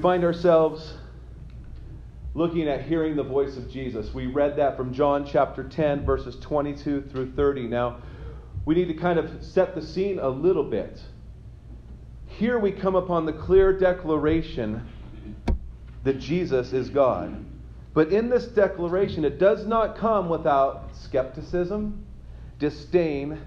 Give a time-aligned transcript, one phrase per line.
[0.00, 0.94] Find ourselves
[2.32, 4.14] looking at hearing the voice of Jesus.
[4.14, 7.64] We read that from John chapter 10, verses 22 through 30.
[7.64, 7.98] Now,
[8.64, 11.02] we need to kind of set the scene a little bit.
[12.26, 14.88] Here we come upon the clear declaration
[16.04, 17.44] that Jesus is God.
[17.92, 22.06] But in this declaration, it does not come without skepticism,
[22.58, 23.38] disdain,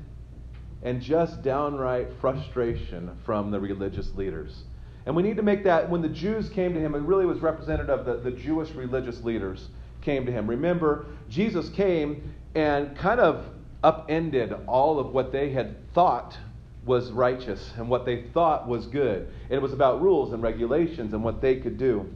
[0.83, 4.65] and just downright frustration from the religious leaders.
[5.05, 7.39] And we need to make that, when the Jews came to him, it really was
[7.39, 9.67] representative of the, the Jewish religious leaders
[10.01, 10.47] came to him.
[10.47, 13.45] Remember, Jesus came and kind of
[13.83, 16.37] upended all of what they had thought
[16.85, 19.27] was righteous and what they thought was good.
[19.45, 22.09] And it was about rules and regulations and what they could do.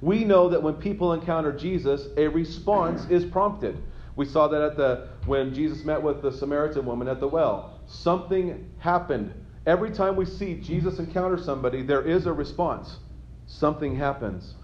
[0.00, 3.76] We know that when people encounter Jesus, a response is prompted.
[4.14, 7.80] We saw that at the when Jesus met with the Samaritan woman at the well.
[7.86, 9.32] Something happened.
[9.66, 12.98] Every time we see Jesus encounter somebody, there is a response.
[13.46, 14.54] Something happens.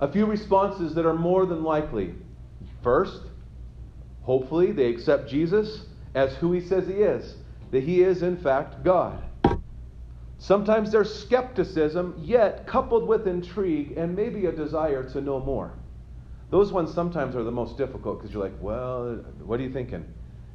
[0.00, 2.14] A few responses that are more than likely.
[2.82, 3.22] First,
[4.22, 7.36] hopefully they accept Jesus as who he says he is,
[7.70, 9.22] that he is in fact God.
[10.38, 15.72] Sometimes there's skepticism, yet coupled with intrigue and maybe a desire to know more.
[16.50, 20.04] Those ones sometimes are the most difficult because you're like, well, what are you thinking?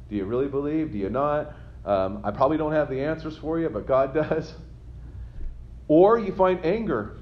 [0.08, 0.92] Do you really believe?
[0.92, 1.54] Do you not?
[1.84, 4.54] Um, I probably don't have the answers for you, but God does.
[5.88, 7.16] Or you find anger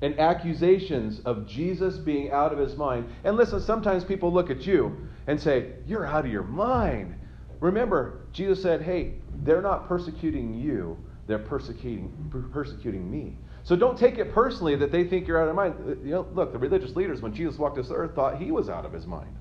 [0.00, 3.08] and accusations of Jesus being out of his mind.
[3.24, 7.14] And listen, sometimes people look at you and say, You're out of your mind.
[7.60, 10.96] Remember, Jesus said, Hey, they're not persecuting you,
[11.26, 12.12] they're persecuting,
[12.52, 13.36] persecuting me.
[13.64, 16.06] So don't take it personally that they think you're out of your mind.
[16.06, 18.86] You know, look, the religious leaders, when Jesus walked this earth, thought he was out
[18.86, 19.36] of his mind.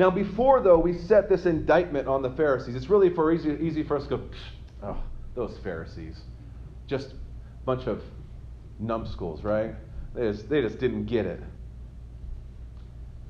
[0.00, 3.82] Now, before, though, we set this indictment on the Pharisees, it's really for easy, easy
[3.82, 4.22] for us to go,
[4.82, 4.96] oh,
[5.34, 6.18] those Pharisees.
[6.86, 8.02] Just a bunch of
[8.78, 9.74] numbskulls, right?
[10.14, 11.42] They just, they just didn't get it.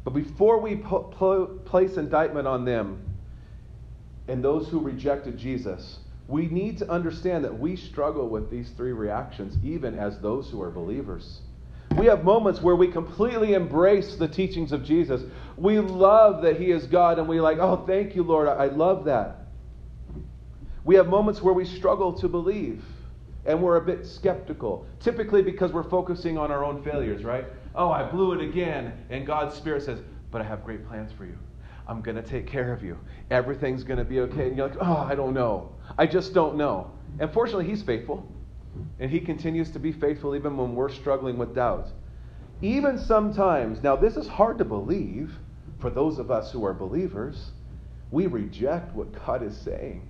[0.04, 3.04] But before we place indictment on them
[4.28, 5.98] and those who rejected Jesus,
[6.28, 10.62] we need to understand that we struggle with these three reactions, even as those who
[10.62, 11.40] are believers.
[11.96, 15.22] We have moments where we completely embrace the teachings of Jesus.
[15.56, 18.48] We love that He is God, and we like, oh, thank you, Lord.
[18.48, 19.46] I love that.
[20.84, 22.84] We have moments where we struggle to believe,
[23.44, 27.44] and we're a bit skeptical, typically because we're focusing on our own failures, right?
[27.74, 28.92] Oh, I blew it again.
[29.10, 31.36] And God's Spirit says, but I have great plans for you.
[31.86, 32.96] I'm going to take care of you.
[33.30, 34.46] Everything's going to be okay.
[34.46, 35.74] And you're like, oh, I don't know.
[35.98, 36.90] I just don't know.
[37.18, 38.26] And fortunately, He's faithful.
[38.98, 41.88] And He continues to be faithful even when we're struggling with doubt.
[42.62, 45.32] Even sometimes, now this is hard to believe
[45.78, 47.52] for those of us who are believers,
[48.10, 50.06] we reject what God is saying.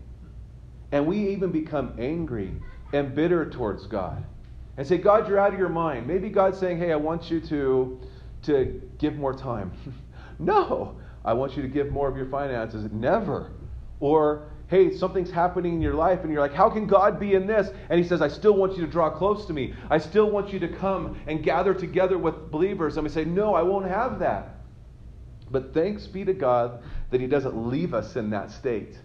[0.92, 2.52] And we even become angry
[2.92, 4.24] and bitter towards God.
[4.76, 6.06] And say, God, you're out of your mind.
[6.06, 8.00] Maybe God's saying, hey, I want you to,
[8.44, 9.72] to give more time.
[10.38, 12.90] no, I want you to give more of your finances.
[12.90, 13.50] Never.
[14.00, 17.44] Or, hey, something's happening in your life and you're like, how can God be in
[17.44, 17.70] this?
[17.88, 19.74] And He says, I still want you to draw close to me.
[19.90, 22.96] I still want you to come and gather together with believers.
[22.96, 24.60] And we say, no, I won't have that.
[25.50, 28.96] But thanks be to God that He doesn't leave us in that state.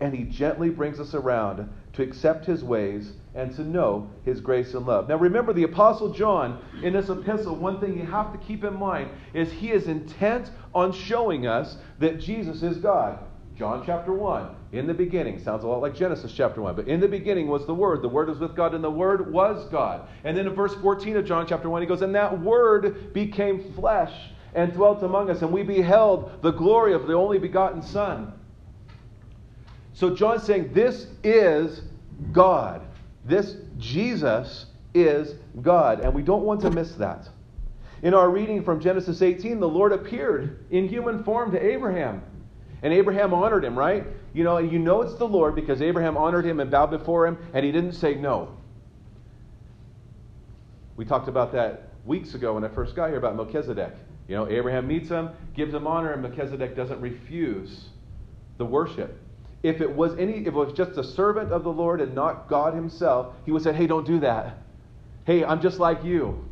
[0.00, 4.74] And He gently brings us around to accept His ways and to know His grace
[4.74, 5.08] and love.
[5.08, 8.74] Now, remember, the Apostle John in this epistle, one thing you have to keep in
[8.74, 13.20] mind is he is intent on showing us that Jesus is God.
[13.56, 16.98] John chapter 1, in the beginning, sounds a lot like Genesis chapter 1, but in
[16.98, 18.02] the beginning was the Word.
[18.02, 20.08] The Word was with God, and the Word was God.
[20.24, 23.72] And then in verse 14 of John chapter 1, he goes, And that Word became
[23.74, 24.12] flesh
[24.54, 28.32] and dwelt among us, and we beheld the glory of the only begotten Son.
[29.92, 31.82] So John's saying, This is
[32.32, 32.82] God.
[33.24, 37.28] This Jesus is God, and we don't want to miss that.
[38.02, 42.22] In our reading from Genesis 18, the Lord appeared in human form to Abraham.
[42.84, 44.04] And Abraham honored him, right?
[44.34, 47.38] You know, you know it's the Lord because Abraham honored him and bowed before him,
[47.54, 48.58] and he didn't say no.
[50.96, 53.94] We talked about that weeks ago when I first got here about Melchizedek.
[54.28, 57.88] You know, Abraham meets him, gives him honor, and Melchizedek doesn't refuse
[58.58, 59.18] the worship.
[59.62, 62.48] If it was any, if it was just a servant of the Lord and not
[62.48, 64.58] God Himself, He would say, "Hey, don't do that.
[65.24, 66.44] Hey, I'm just like you."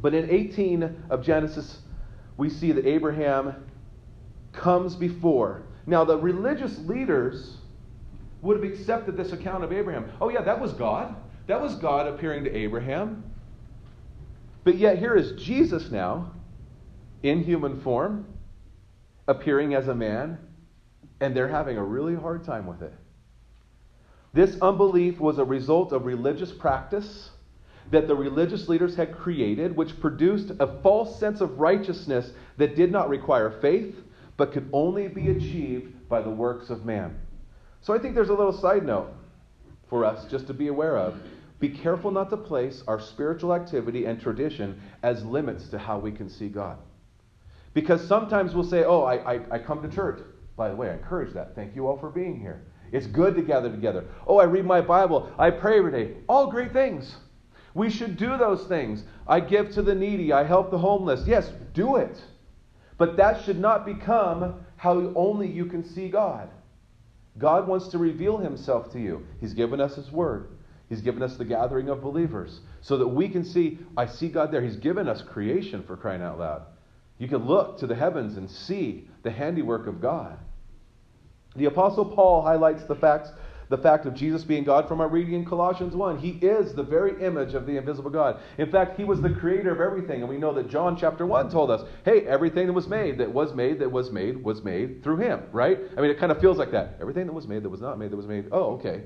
[0.00, 1.78] But in 18 of Genesis,
[2.36, 3.54] we see that Abraham
[4.56, 5.62] comes before.
[5.86, 7.56] Now, the religious leaders
[8.42, 10.10] would have accepted this account of Abraham.
[10.20, 11.14] Oh, yeah, that was God.
[11.46, 13.24] That was God appearing to Abraham.
[14.64, 16.32] But yet, here is Jesus now,
[17.22, 18.26] in human form,
[19.28, 20.38] appearing as a man,
[21.20, 22.92] and they're having a really hard time with it.
[24.32, 27.30] This unbelief was a result of religious practice
[27.90, 32.90] that the religious leaders had created, which produced a false sense of righteousness that did
[32.90, 33.94] not require faith,
[34.36, 37.18] but could only be achieved by the works of man.
[37.80, 39.12] So I think there's a little side note
[39.88, 41.16] for us just to be aware of.
[41.58, 46.12] Be careful not to place our spiritual activity and tradition as limits to how we
[46.12, 46.78] can see God.
[47.72, 50.20] Because sometimes we'll say, Oh, I, I, I come to church.
[50.56, 51.54] By the way, I encourage that.
[51.54, 52.66] Thank you all for being here.
[52.92, 54.04] It's good to gather together.
[54.26, 55.30] Oh, I read my Bible.
[55.38, 56.16] I pray every day.
[56.28, 57.16] All great things.
[57.74, 59.04] We should do those things.
[59.26, 60.32] I give to the needy.
[60.32, 61.26] I help the homeless.
[61.26, 62.16] Yes, do it.
[62.98, 66.48] But that should not become how only you can see God.
[67.38, 69.26] God wants to reveal himself to you.
[69.40, 70.48] He's given us his word.
[70.88, 74.52] He's given us the gathering of believers so that we can see, I see God
[74.52, 74.62] there.
[74.62, 76.62] He's given us creation for crying out loud.
[77.18, 80.38] You can look to the heavens and see the handiwork of God.
[81.56, 83.30] The Apostle Paul highlights the facts
[83.68, 86.18] the fact of Jesus being God from our reading in Colossians 1.
[86.18, 88.38] He is the very image of the invisible God.
[88.58, 90.20] In fact, he was the creator of everything.
[90.20, 93.32] And we know that John chapter 1 told us, hey, everything that was made, that
[93.32, 95.78] was made, that was made, was made through him, right?
[95.96, 96.96] I mean, it kind of feels like that.
[97.00, 98.46] Everything that was made, that was not made, that was made.
[98.52, 99.02] Oh, okay.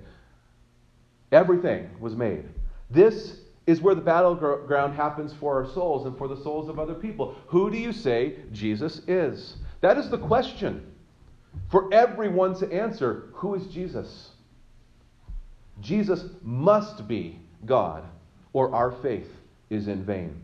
[1.32, 2.44] Everything was made.
[2.90, 6.94] This is where the battleground happens for our souls and for the souls of other
[6.94, 7.36] people.
[7.46, 9.56] Who do you say Jesus is?
[9.80, 10.92] That is the question
[11.70, 14.29] for everyone to answer who is Jesus?
[15.80, 18.04] Jesus must be God,
[18.52, 19.30] or our faith
[19.70, 20.40] is in vain.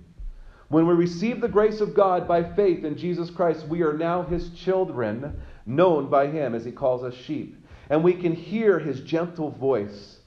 [0.69, 4.23] When we receive the grace of God by faith in Jesus Christ, we are now
[4.23, 7.57] his children, known by him as he calls us sheep.
[7.89, 10.19] And we can hear his gentle voice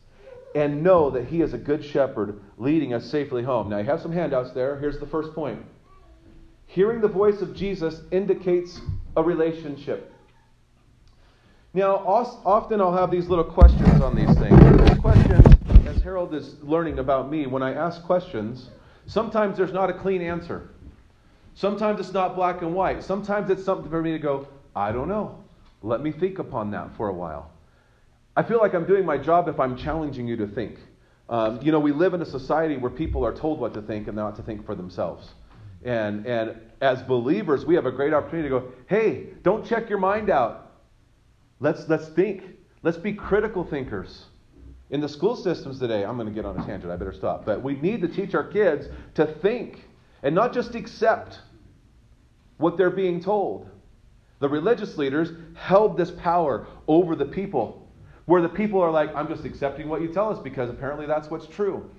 [0.56, 3.70] and know that he is a good shepherd leading us safely home.
[3.70, 4.80] Now, you have some handouts there.
[4.80, 5.64] Here's the first point
[6.68, 8.80] Hearing the voice of Jesus indicates
[9.18, 10.14] a relationship.
[11.74, 14.89] Now, often I'll have these little questions on these things.
[16.10, 18.72] Harold is learning about me, when I ask questions,
[19.06, 20.72] sometimes there's not a clean answer.
[21.54, 23.04] Sometimes it's not black and white.
[23.04, 25.38] Sometimes it's something for me to go, I don't know.
[25.84, 27.52] Let me think upon that for a while.
[28.36, 30.80] I feel like I'm doing my job if I'm challenging you to think.
[31.30, 34.08] Um, you know, we live in a society where people are told what to think
[34.08, 35.30] and not to think for themselves.
[35.86, 40.00] And, and as believers, we have a great opportunity to go, hey, don't check your
[40.00, 40.72] mind out.
[41.60, 42.42] Let's, let's think.
[42.82, 44.26] Let's be critical thinkers.
[44.90, 47.46] In the school systems today, I'm going to get on a tangent, I better stop.
[47.46, 49.86] But we need to teach our kids to think
[50.24, 51.40] and not just accept
[52.58, 53.70] what they're being told.
[54.40, 57.88] The religious leaders held this power over the people,
[58.26, 61.30] where the people are like, I'm just accepting what you tell us because apparently that's
[61.30, 61.90] what's true.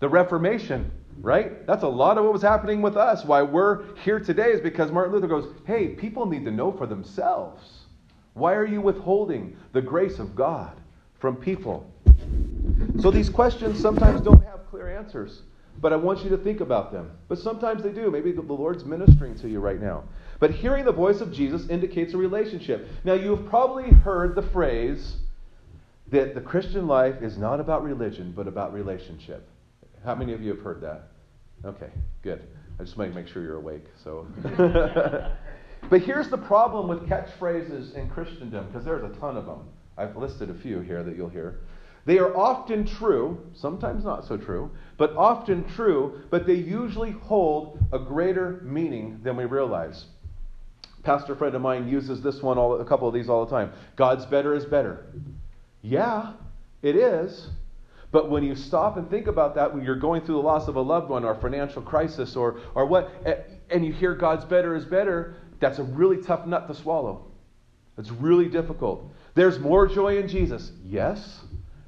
[0.00, 0.90] The Reformation,
[1.20, 1.66] right?
[1.66, 3.24] That's a lot of what was happening with us.
[3.24, 6.86] Why we're here today is because Martin Luther goes, hey, people need to know for
[6.86, 7.62] themselves.
[8.32, 10.80] Why are you withholding the grace of God
[11.24, 11.90] from people?
[13.00, 15.40] So these questions sometimes don't have clear answers,
[15.80, 17.12] but I want you to think about them.
[17.28, 18.10] But sometimes they do.
[18.10, 20.04] Maybe the Lord's ministering to you right now.
[20.38, 22.86] But hearing the voice of Jesus indicates a relationship.
[23.04, 25.16] Now, you've probably heard the phrase
[26.10, 29.48] that the Christian life is not about religion, but about relationship.
[30.04, 31.08] How many of you have heard that?
[31.64, 31.88] Okay,
[32.20, 32.42] good.
[32.78, 33.86] I just want to make sure you're awake.
[34.02, 34.26] So
[35.90, 39.60] But here's the problem with catchphrases in Christendom, because there's a ton of them.
[39.96, 41.60] I've listed a few here that you'll hear.
[42.06, 47.78] They are often true, sometimes not so true, but often true, but they usually hold
[47.92, 50.04] a greater meaning than we realize.
[51.02, 53.72] Pastor friend of mine uses this one all, a couple of these all the time.
[53.96, 55.06] God's better is better.
[55.82, 56.32] Yeah,
[56.82, 57.48] it is.
[58.10, 60.76] But when you stop and think about that, when you're going through the loss of
[60.76, 63.10] a loved one or financial crisis or, or what,
[63.70, 67.26] and you hear God's better is better, that's a really tough nut to swallow.
[67.98, 69.12] It's really difficult.
[69.34, 70.72] There's more joy in Jesus.
[70.84, 71.40] Yes.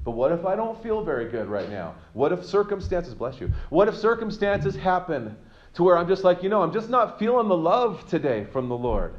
[0.03, 1.95] But what if I don't feel very good right now?
[2.13, 5.35] What if circumstances, bless you, what if circumstances happen
[5.73, 8.69] to where I'm just like, you know, I'm just not feeling the love today from
[8.69, 9.15] the Lord?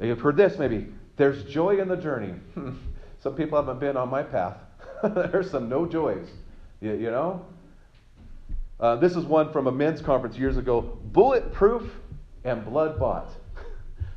[0.00, 0.88] You've heard this maybe.
[1.16, 2.34] There's joy in the journey.
[3.20, 4.56] some people haven't been on my path.
[5.02, 6.26] There's some no joys.
[6.80, 7.46] You, you know?
[8.80, 10.98] Uh, this is one from a men's conference years ago.
[11.12, 11.90] Bulletproof
[12.42, 13.30] and blood bought.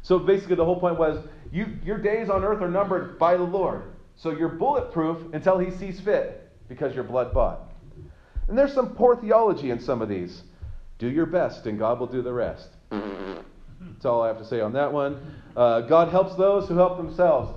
[0.07, 1.21] So basically, the whole point was
[1.51, 3.91] you, your days on earth are numbered by the Lord.
[4.15, 7.73] So you're bulletproof until He sees fit because you're blood bought.
[8.47, 10.43] And there's some poor theology in some of these.
[10.97, 12.69] Do your best, and God will do the rest.
[12.89, 15.19] That's all I have to say on that one.
[15.57, 17.51] Uh, God helps those who help themselves.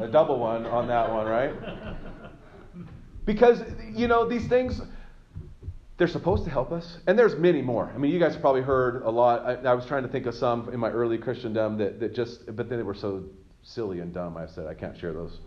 [0.00, 1.54] A double one on that one, right?
[3.24, 4.80] Because, you know, these things,
[5.98, 6.98] they're supposed to help us.
[7.06, 7.90] And there's many more.
[7.94, 9.44] I mean, you guys probably heard a lot.
[9.44, 12.44] I, I, was trying to think of some in my early Christendom that, that just,
[12.54, 13.24] but then they were so
[13.62, 14.36] silly and dumb.
[14.36, 15.38] I said I can't share those.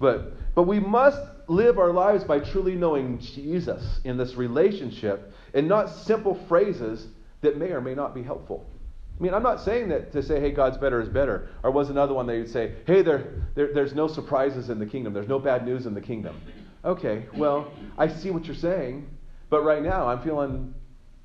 [0.00, 5.68] But, but we must live our lives by truly knowing Jesus in this relationship and
[5.68, 7.06] not simple phrases
[7.40, 8.66] that may or may not be helpful.
[9.18, 11.48] I mean, I'm not saying that to say, hey, God's better is better.
[11.62, 14.86] Or was another one that you'd say, hey, there, there, there's no surprises in the
[14.86, 15.12] kingdom.
[15.12, 16.40] There's no bad news in the kingdom.
[16.84, 19.08] Okay, well, I see what you're saying,
[19.50, 20.74] but right now I'm feeling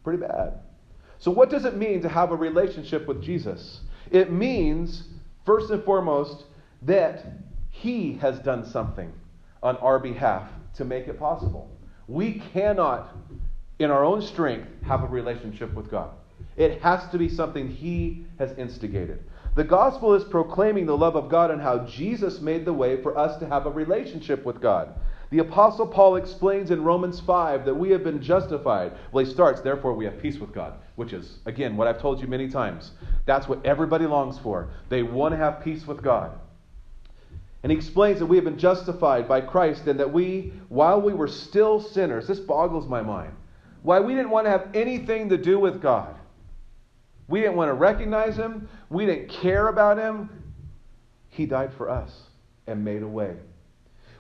[0.04, 0.60] pretty bad.
[1.20, 3.82] So, what does it mean to have a relationship with Jesus?
[4.12, 5.04] It means,
[5.46, 6.44] first and foremost,
[6.82, 7.26] that
[7.70, 9.12] He has done something
[9.62, 11.70] on our behalf to make it possible.
[12.08, 13.16] We cannot,
[13.80, 16.12] in our own strength, have a relationship with God.
[16.58, 19.24] It has to be something He has instigated.
[19.56, 23.18] The gospel is proclaiming the love of God and how Jesus made the way for
[23.18, 24.90] us to have a relationship with God.
[25.34, 28.92] The Apostle Paul explains in Romans 5 that we have been justified.
[29.12, 32.22] Well, he starts, therefore, we have peace with God, which is, again, what I've told
[32.22, 32.92] you many times.
[33.26, 34.70] That's what everybody longs for.
[34.90, 36.38] They want to have peace with God.
[37.64, 41.16] And he explains that we have been justified by Christ and that we, while we
[41.16, 43.34] were still sinners, this boggles my mind,
[43.82, 46.14] why we didn't want to have anything to do with God.
[47.28, 50.30] We didn't want to recognize him, we didn't care about him.
[51.30, 52.16] He died for us
[52.68, 53.36] and made a way.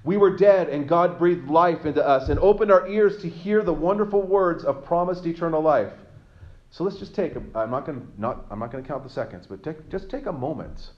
[0.04, 3.64] We were dead, and God breathed life into us and opened our ears to hear
[3.64, 5.94] the wonderful words of promised eternal life.
[6.72, 7.36] So let's just take.
[7.36, 10.26] A, I'm not going to—I'm not going to count the seconds, but take, just take
[10.26, 10.92] a moment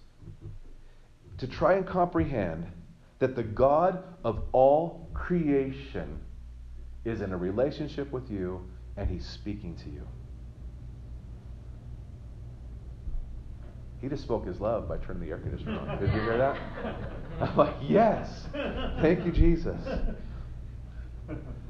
[1.38, 2.66] to try and comprehend
[3.20, 6.20] that the God of all creation
[7.04, 8.66] is in a relationship with you,
[8.98, 10.08] and He's speaking to you.
[14.06, 16.00] He just spoke his love by turning the air conditioner on.
[16.00, 16.56] Did you hear that?
[17.42, 18.46] I'm like, yes.
[19.02, 19.82] Thank you, Jesus.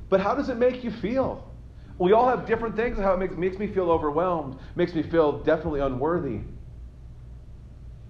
[0.09, 1.49] But how does it make you feel?
[1.97, 2.97] We all have different things.
[2.97, 6.41] How it makes, makes me feel overwhelmed, makes me feel definitely unworthy,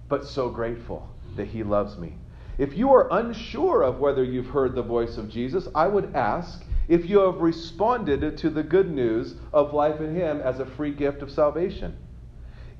[0.08, 2.16] but so grateful that He loves me.
[2.58, 6.64] If you are unsure of whether you've heard the voice of Jesus, I would ask
[6.88, 10.92] if you have responded to the good news of life in Him as a free
[10.92, 11.96] gift of salvation.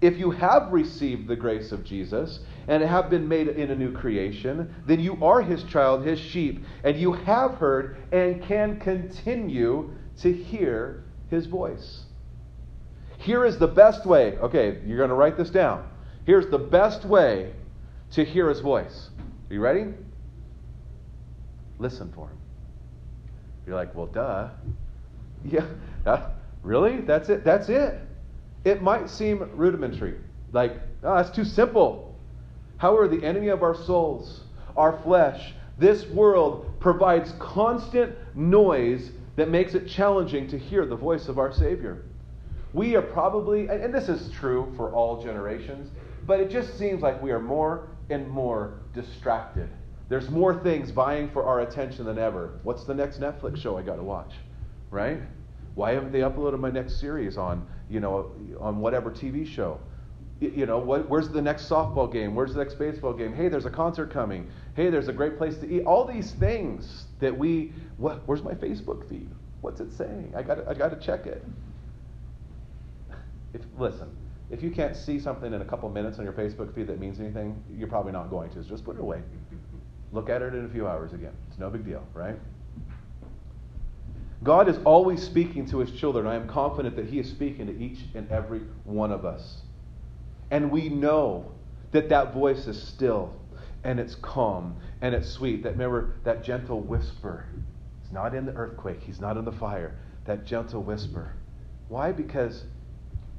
[0.01, 3.93] If you have received the grace of Jesus and have been made in a new
[3.93, 9.91] creation, then you are his child, his sheep, and you have heard and can continue
[10.21, 12.03] to hear his voice.
[13.19, 14.37] Here is the best way.
[14.39, 15.89] Okay, you're going to write this down.
[16.27, 17.55] Here's the best way
[18.13, 19.11] to hear his voice.
[19.49, 19.87] Are you ready?
[21.79, 22.39] Listen for him.
[23.67, 24.49] You're like, well, duh.
[25.45, 25.67] Yeah,
[26.05, 26.31] uh,
[26.65, 27.03] really?
[27.03, 27.45] That's it?
[27.45, 28.01] That's it.
[28.67, 30.17] It might seem rudimentary,
[30.51, 32.19] like, oh, that's too simple.
[32.79, 34.41] However, the enemy of our souls,
[34.77, 41.29] our flesh, this world provides constant noise that makes it challenging to hear the voice
[41.29, 42.07] of our Savior.
[42.73, 45.93] We are probably, and this is true for all generations,
[46.27, 49.69] but it just seems like we are more and more distracted.
[50.09, 52.59] There's more things vying for our attention than ever.
[52.65, 54.33] What's the next Netflix show I got to watch?
[54.91, 55.21] Right?
[55.77, 59.79] Why haven't they uploaded my next series on, you know, on whatever TV show?
[60.41, 62.35] You know, what, where's the next softball game?
[62.35, 63.35] Where's the next baseball game?
[63.35, 64.51] Hey, there's a concert coming.
[64.75, 65.85] Hey, there's a great place to eat.
[65.85, 69.29] All these things that we, what, where's my Facebook feed?
[69.61, 70.33] What's it saying?
[70.37, 71.45] I got I got to check it.
[73.53, 74.09] If listen,
[74.51, 77.21] if you can't see something in a couple minutes on your Facebook feed that means
[77.21, 78.63] anything, you're probably not going to.
[78.63, 79.23] So just put it away.
[80.13, 81.33] Look at it in a few hours again.
[81.49, 82.39] It's no big deal, right?
[84.43, 86.27] God is always speaking to his children.
[86.27, 89.63] I am confident that he is speaking to each and every one of us.
[90.51, 91.53] And we know
[91.93, 93.33] that that voice is still
[93.83, 95.63] and it's calm and it's sweet.
[95.63, 97.47] That remember that gentle whisper.
[98.03, 99.97] He's not in the earthquake, he's not in the fire.
[100.27, 101.33] That gentle whisper.
[101.89, 102.13] Why?
[102.13, 102.65] Because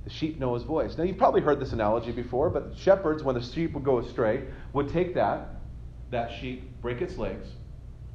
[0.05, 0.97] the sheep know his voice.
[0.97, 4.45] Now you've probably heard this analogy before, but shepherds, when the sheep would go astray,
[4.71, 5.49] would take that,
[6.11, 7.45] that sheep, break its legs,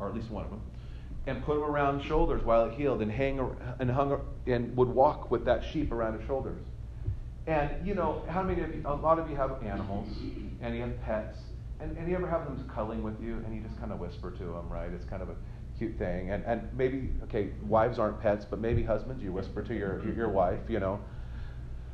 [0.01, 0.63] or at least one of them,
[1.27, 3.41] and put him around shoulders while it healed and hang
[3.79, 6.59] and hung and would walk with that sheep around his shoulders.
[7.47, 10.09] And you know, how many of you, a lot of you have animals
[10.61, 11.39] and you have pets,
[11.81, 14.31] and, and you ever have them cuddling with you and you just kind of whisper
[14.31, 14.91] to them, right?
[14.91, 15.35] It's kind of a
[15.79, 16.31] cute thing.
[16.31, 20.29] And, and maybe, okay, wives aren't pets, but maybe husbands, you whisper to your, your
[20.29, 21.01] wife, you know.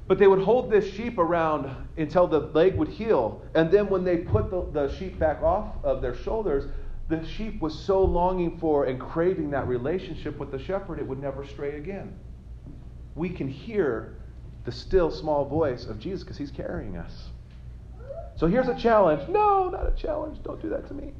[0.06, 3.42] But they would hold this sheep around until the leg would heal.
[3.54, 6.70] And then when they put the, the sheep back off of their shoulders,
[7.08, 11.20] the sheep was so longing for and craving that relationship with the shepherd, it would
[11.20, 12.18] never stray again.
[13.14, 14.14] We can hear
[14.64, 17.28] the still small voice of Jesus because he's carrying us.
[18.36, 19.28] So here's a challenge.
[19.28, 20.42] No, not a challenge.
[20.44, 21.12] Don't do that to me.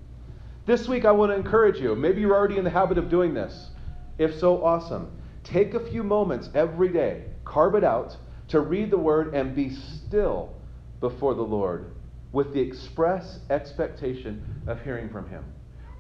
[0.67, 1.97] This week, I want to encourage you.
[1.97, 3.71] Maybe you're already in the habit of doing this.
[4.19, 5.11] If so, awesome.
[5.43, 8.17] Take a few moments every day, carve it out
[8.49, 10.55] to read the word and be still
[11.01, 11.93] before the Lord
[12.33, 15.43] with the express expectation of hearing from Him.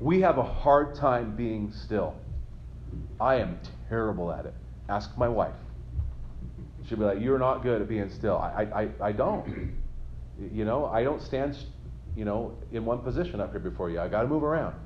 [0.00, 2.14] We have a hard time being still.
[3.20, 4.54] I am terrible at it.
[4.88, 5.54] Ask my wife.
[6.88, 8.36] She'll be like, You're not good at being still.
[8.36, 9.72] I, I, I don't.
[10.52, 11.56] You know, I don't stand,
[12.16, 14.00] you know, in one position up here before you.
[14.00, 14.76] I got to move around.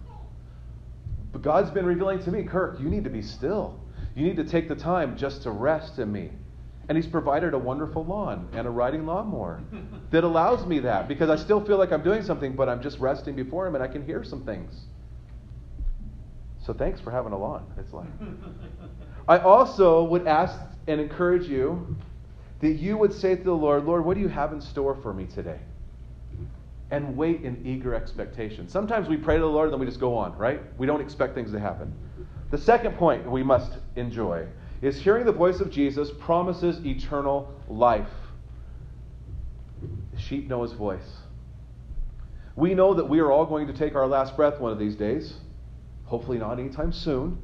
[1.31, 3.79] But God's been revealing to me, Kirk, you need to be still.
[4.15, 6.31] You need to take the time just to rest in me.
[6.89, 9.61] And He's provided a wonderful lawn and a riding lawnmower
[10.11, 12.99] that allows me that because I still feel like I'm doing something, but I'm just
[12.99, 14.75] resting before Him and I can hear some things.
[16.65, 17.67] So thanks for having a lawn.
[17.79, 18.07] It's like.
[19.29, 21.97] I also would ask and encourage you
[22.61, 25.13] that you would say to the Lord, Lord, what do you have in store for
[25.13, 25.59] me today?
[26.91, 28.69] And wait in eager expectation.
[28.69, 30.61] Sometimes we pray to the Lord and then we just go on, right?
[30.79, 31.93] We don't expect things to happen.
[32.51, 34.47] The second point we must enjoy
[34.83, 38.11] is hearing the voice of Jesus promises eternal life.
[40.13, 41.19] The sheep know his voice.
[42.55, 44.95] We know that we are all going to take our last breath one of these
[44.95, 45.35] days.
[46.13, 47.39] Hopefully, not anytime soon.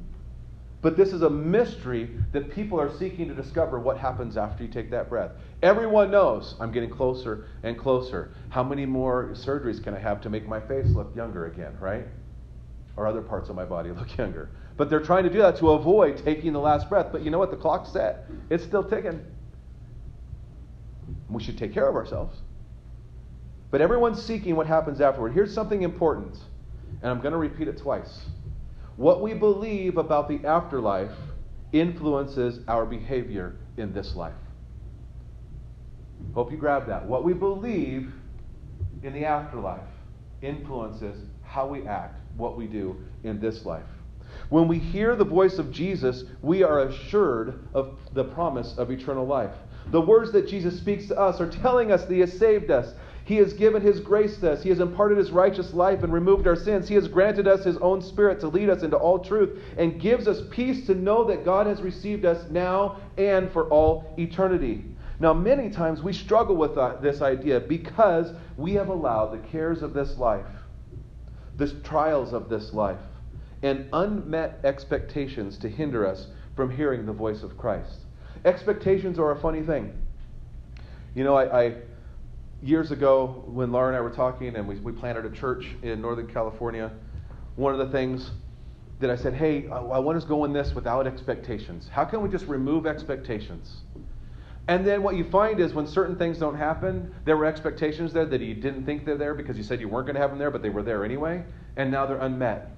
[0.83, 4.69] But this is a mystery that people are seeking to discover what happens after you
[4.69, 5.31] take that breath.
[5.63, 8.31] Everyone knows I'm getting closer and closer.
[8.49, 12.05] How many more surgeries can I have to make my face look younger again, right?
[12.95, 14.51] Or other parts of my body look younger.
[14.77, 17.07] But they're trying to do that to avoid taking the last breath.
[17.11, 17.49] But you know what?
[17.49, 19.25] The clock's set, it's still ticking.
[21.27, 22.37] We should take care of ourselves.
[23.71, 25.33] But everyone's seeking what happens afterward.
[25.33, 26.37] Here's something important,
[27.01, 28.27] and I'm going to repeat it twice.
[28.99, 31.13] What we believe about the afterlife
[31.71, 34.33] influences our behavior in this life.
[36.33, 37.05] Hope you grab that.
[37.05, 38.11] What we believe
[39.01, 39.87] in the afterlife
[40.41, 43.85] influences how we act, what we do in this life.
[44.49, 49.25] When we hear the voice of Jesus, we are assured of the promise of eternal
[49.25, 49.55] life.
[49.91, 52.93] The words that Jesus speaks to us are telling us that He has saved us,
[53.29, 54.63] he has given His grace to us.
[54.63, 56.87] He has imparted His righteous life and removed our sins.
[56.87, 60.27] He has granted us His own Spirit to lead us into all truth and gives
[60.27, 64.83] us peace to know that God has received us now and for all eternity.
[65.19, 69.83] Now, many times we struggle with uh, this idea because we have allowed the cares
[69.83, 70.47] of this life,
[71.55, 72.97] the trials of this life,
[73.61, 77.99] and unmet expectations to hinder us from hearing the voice of Christ.
[78.43, 79.95] Expectations are a funny thing.
[81.13, 81.75] You know, I, I
[82.61, 86.01] years ago, when Laura and I were talking and we, we planted a church in
[86.01, 86.91] Northern California,
[87.55, 88.31] one of the things
[88.99, 91.89] that I said, hey, I, I want us to go in this without expectations.
[91.91, 93.77] How can we just remove expectations?
[94.67, 98.25] And then what you find is when certain things don't happen, there were expectations there
[98.25, 100.37] that you didn't think they're there because you said you weren't going to have them
[100.37, 101.43] there, but they were there anyway,
[101.75, 102.69] and now they're unmet.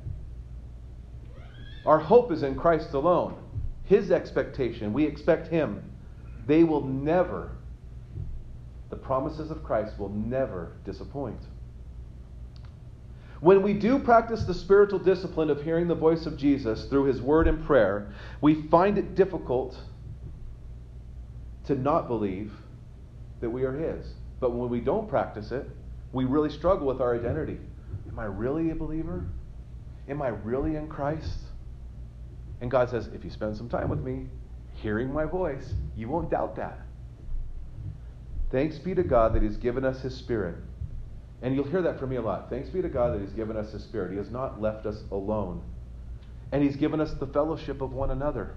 [1.85, 3.35] Our hope is in Christ alone.
[3.83, 5.83] His expectation, we expect Him.
[6.45, 7.51] They will never
[8.91, 11.39] the promises of Christ will never disappoint.
[13.39, 17.21] When we do practice the spiritual discipline of hearing the voice of Jesus through his
[17.21, 19.75] word and prayer, we find it difficult
[21.65, 22.51] to not believe
[23.39, 24.13] that we are his.
[24.39, 25.67] But when we don't practice it,
[26.13, 27.57] we really struggle with our identity.
[28.09, 29.23] Am I really a believer?
[30.07, 31.39] Am I really in Christ?
[32.59, 34.27] And God says, if you spend some time with me,
[34.75, 36.79] hearing my voice, you won't doubt that.
[38.51, 40.55] Thanks be to God that He's given us His Spirit.
[41.41, 42.49] And you'll hear that from me a lot.
[42.49, 44.11] Thanks be to God that He's given us His Spirit.
[44.11, 45.61] He has not left us alone.
[46.51, 48.55] And He's given us the fellowship of one another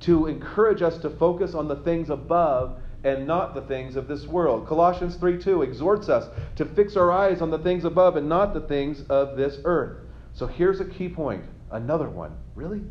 [0.00, 4.26] to encourage us to focus on the things above and not the things of this
[4.26, 4.66] world.
[4.66, 8.54] Colossians 3 2 exhorts us to fix our eyes on the things above and not
[8.54, 9.98] the things of this earth.
[10.34, 11.44] So here's a key point.
[11.70, 12.36] Another one.
[12.54, 12.82] Really?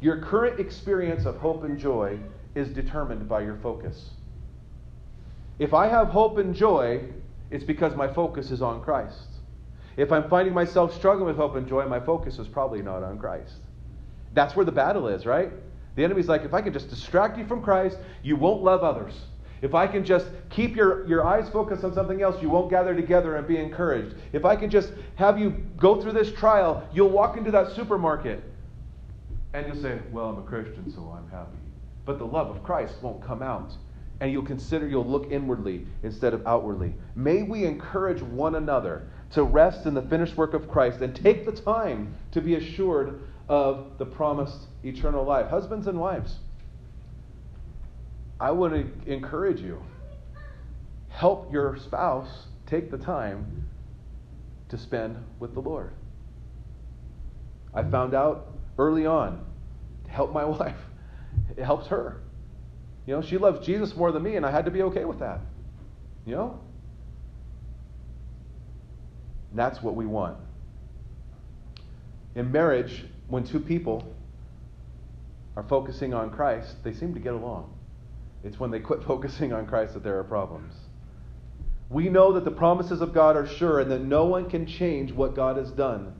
[0.00, 2.18] Your current experience of hope and joy
[2.54, 4.10] is determined by your focus.
[5.58, 7.00] If I have hope and joy,
[7.50, 9.28] it's because my focus is on Christ.
[9.96, 13.18] If I'm finding myself struggling with hope and joy, my focus is probably not on
[13.18, 13.54] Christ.
[14.34, 15.50] That's where the battle is, right?
[15.94, 19.14] The enemy's like, if I can just distract you from Christ, you won't love others.
[19.62, 22.94] If I can just keep your, your eyes focused on something else, you won't gather
[22.94, 24.14] together and be encouraged.
[24.34, 28.44] If I can just have you go through this trial, you'll walk into that supermarket
[29.54, 31.56] and you'll say, Well, I'm a Christian, so I'm happy.
[32.04, 33.72] But the love of Christ won't come out
[34.20, 36.94] and you'll consider you'll look inwardly instead of outwardly.
[37.14, 41.44] May we encourage one another to rest in the finished work of Christ and take
[41.44, 45.48] the time to be assured of the promised eternal life.
[45.48, 46.36] Husbands and wives,
[48.40, 49.82] I want to encourage you.
[51.08, 53.68] Help your spouse take the time
[54.68, 55.92] to spend with the Lord.
[57.72, 58.48] I found out
[58.78, 59.44] early on
[60.04, 60.76] to help my wife.
[61.56, 62.20] It helps her.
[63.06, 65.20] You know, she loves Jesus more than me, and I had to be okay with
[65.20, 65.40] that.
[66.24, 66.60] You know?
[69.54, 70.36] That's what we want.
[72.34, 74.12] In marriage, when two people
[75.56, 77.72] are focusing on Christ, they seem to get along.
[78.44, 80.74] It's when they quit focusing on Christ that there are problems.
[81.88, 85.12] We know that the promises of God are sure and that no one can change
[85.12, 86.12] what God has done.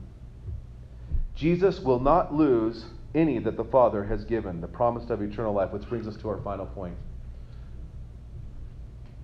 [1.35, 5.71] Jesus will not lose any that the Father has given, the promise of eternal life,
[5.71, 6.95] which brings us to our final point.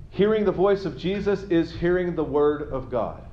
[0.10, 3.24] Hearing the voice of Jesus is hearing the word of God.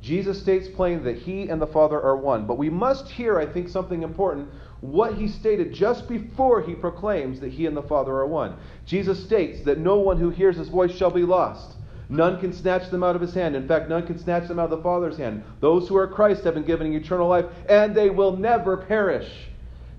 [0.00, 2.46] Jesus states plainly that he and the Father are one.
[2.46, 4.48] But we must hear, I think, something important
[4.80, 8.56] what he stated just before he proclaims that he and the Father are one.
[8.86, 11.76] Jesus states that no one who hears his voice shall be lost.
[12.08, 13.54] None can snatch them out of his hand.
[13.54, 15.44] In fact, none can snatch them out of the Father's hand.
[15.60, 19.30] Those who are Christ have been given eternal life, and they will never perish.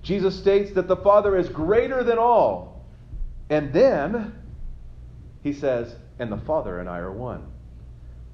[0.02, 2.84] Jesus states that the Father is greater than all.
[3.50, 4.32] And then
[5.42, 7.46] he says, and the Father and I are one.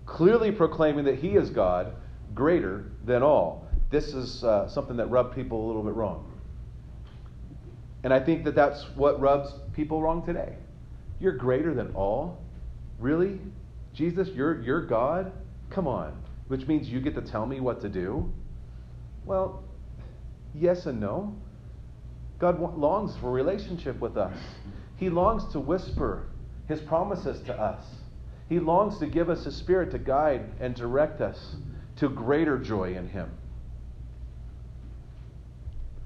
[0.07, 1.93] Clearly proclaiming that he is God,
[2.35, 3.67] greater than all.
[3.91, 6.31] This is uh, something that rubbed people a little bit wrong.
[8.05, 10.55] And I think that that's what rubs people wrong today.
[11.21, 12.39] You're greater than all?
[12.99, 13.41] Really?
[13.93, 15.33] Jesus, you're, you're God?
[15.71, 16.17] Come on.
[16.47, 18.33] Which means you get to tell me what to do?
[19.25, 19.63] Well,
[20.55, 21.37] yes and no.
[22.39, 24.37] God longs for relationship with us.
[24.97, 26.27] He longs to whisper
[26.69, 27.85] his promises to us.
[28.49, 31.57] He longs to give us his spirit to guide and direct us
[31.97, 33.31] to greater joy in him.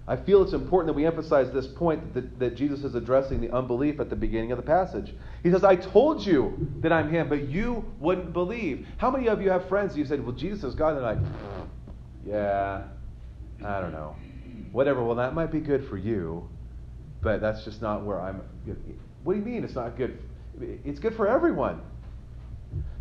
[0.06, 3.50] I feel it's important that we emphasize this point that, that Jesus is addressing the
[3.50, 5.14] unbelief at the beginning of the passage.
[5.44, 8.86] He says, I told you that I'm Him, but you wouldn't believe.
[8.96, 10.96] How many of you have friends you said, Well, Jesus is God?
[10.96, 11.18] And they're like,
[12.26, 12.82] Yeah,
[13.64, 14.16] I don't know.
[14.72, 15.04] Whatever.
[15.04, 16.48] Well, that might be good for you,
[17.20, 18.42] but that's just not where I'm.
[19.22, 20.18] What do you mean it's not good?
[20.84, 21.80] It's good for everyone.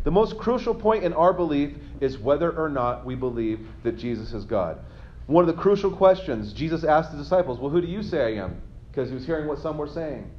[0.04, 4.32] The most crucial point in our belief is whether or not we believe that Jesus
[4.32, 4.78] is God.
[5.26, 8.44] One of the crucial questions Jesus asked the disciples, Well, who do you say I
[8.44, 8.60] am?
[8.90, 10.30] Because he was hearing what some were saying.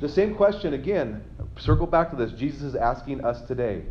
[0.00, 1.24] The same question, again,
[1.58, 3.82] circle back to this, Jesus is asking us today.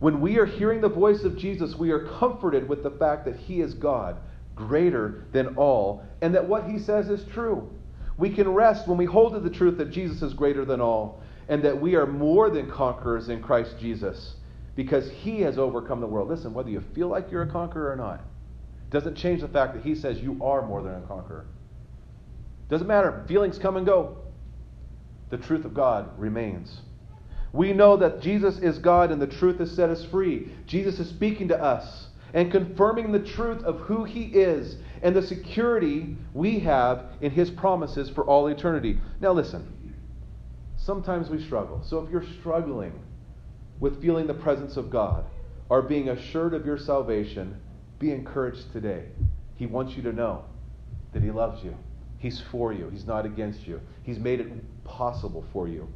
[0.00, 3.36] When we are hearing the voice of Jesus, we are comforted with the fact that
[3.36, 4.16] he is God,
[4.54, 7.70] greater than all, and that what he says is true.
[8.18, 11.22] We can rest when we hold to the truth that Jesus is greater than all,
[11.48, 14.36] and that we are more than conquerors in Christ Jesus
[14.74, 16.28] because he has overcome the world.
[16.28, 18.24] Listen, whether you feel like you're a conqueror or not,
[18.90, 21.46] doesn't change the fact that he says you are more than a conqueror.
[22.68, 23.24] Doesn't matter.
[23.28, 24.18] Feelings come and go.
[25.30, 26.80] The truth of God remains.
[27.52, 30.50] We know that Jesus is God and the truth has set us free.
[30.66, 35.22] Jesus is speaking to us and confirming the truth of who he is and the
[35.22, 38.98] security we have in his promises for all eternity.
[39.20, 39.94] Now, listen.
[40.76, 41.80] Sometimes we struggle.
[41.84, 42.92] So if you're struggling
[43.78, 45.24] with feeling the presence of God
[45.68, 47.60] or being assured of your salvation,
[47.98, 49.04] be encouraged today.
[49.56, 50.44] He wants you to know
[51.12, 51.76] that He loves you.
[52.18, 52.88] He's for you.
[52.90, 53.80] He's not against you.
[54.02, 55.88] He's made it possible for you.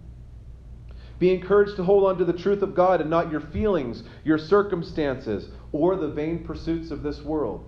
[1.19, 4.39] Be encouraged to hold on to the truth of God and not your feelings, your
[4.39, 7.65] circumstances, or the vain pursuits of this world.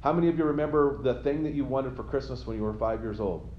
[0.00, 2.74] How many of you remember the thing that you wanted for Christmas when you were
[2.74, 3.50] five years old?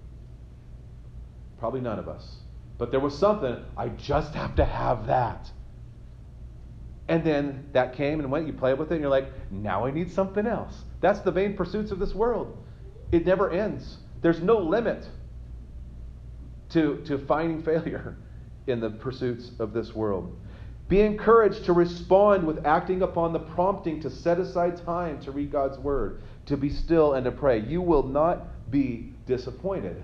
[1.60, 2.38] Probably none of us.
[2.78, 5.52] But there was something, I just have to have that.
[7.10, 9.92] And then that came and went, you play with it, and you're like, now I
[9.92, 10.84] need something else.
[11.02, 12.58] That's the vain pursuits of this world.
[13.12, 13.98] It never ends.
[14.22, 15.10] There's no limit
[16.70, 18.18] to, to finding failure
[18.68, 20.38] in the pursuits of this world.
[20.90, 25.52] Be encouraged to respond with acting upon the prompting to set aside time to read
[25.52, 27.60] God's word, to be still and to pray.
[27.60, 30.02] You will not be disappointed.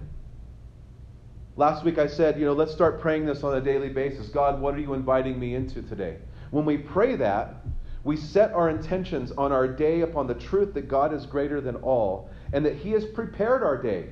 [1.56, 4.28] Last week I said, you know, let's start praying this on a daily basis.
[4.30, 6.18] God, what are you inviting me into today?
[6.52, 7.56] When we pray that,
[8.04, 11.78] we set our intentions on our day upon the truth that God is greater than
[11.78, 14.10] all and that He has prepared our day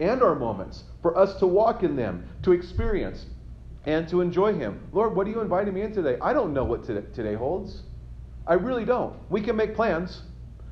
[0.00, 3.26] and our moments for us to walk in them, to experience,
[3.84, 4.88] and to enjoy Him.
[4.92, 6.18] Lord, what are you inviting me in today?
[6.20, 7.82] I don't know what today holds.
[8.46, 9.14] I really don't.
[9.30, 10.22] We can make plans,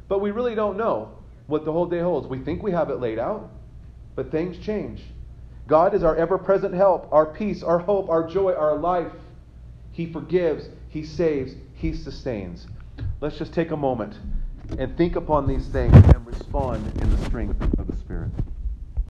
[0.08, 1.12] but we really don't know
[1.46, 2.26] what the whole day holds.
[2.26, 3.50] We think we have it laid out,
[4.14, 5.02] but things change.
[5.66, 9.12] God is our ever present help, our peace, our hope, our joy, our life.
[9.92, 12.66] He forgives, he saves, He sustains.
[13.20, 14.18] Let's just take a moment
[14.78, 18.30] and think upon these things and respond in the strength of the Spirit.